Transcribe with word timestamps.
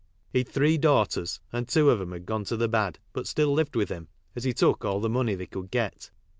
He'd 0.33 0.47
£' 0.47 0.49
e 0.57 0.79
* 0.79 0.79
^gbtff? 0.79 1.39
and 1.53 1.67
two 1.67 1.91
of 1.91 2.01
'em 2.01 2.11
had 2.11 2.25
gone 2.25 2.43
to 2.45 2.57
the 2.57 2.67
bad 2.67 2.97
but 3.13 3.27
still 3.27 3.53
lived 3.53 3.75
with 3.75 3.89
him, 3.89 4.07
as 4.35 4.43
he 4.43 4.51
took 4.51 4.83
all 4.83 4.99
the 4.99 5.09
money 5.11 5.35
they 5.35 5.45
could 5.45 5.69
get. 5.69 6.09